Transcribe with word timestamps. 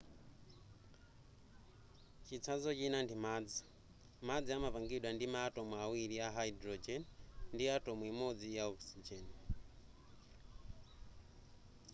chitsanzo 2.27 2.69
china 2.79 2.97
ndi 3.03 3.15
madzi 3.25 3.61
madzi 4.27 4.49
amapangidwa 4.53 5.09
ndi 5.13 5.25
ma 5.33 5.39
atom 5.47 5.69
awiri 5.83 6.15
a 6.27 6.27
hydrogen 6.37 7.01
ndi 7.53 7.63
atom 7.75 7.99
imodzi 8.11 8.47
ya 8.57 8.63
oxygen 8.73 9.25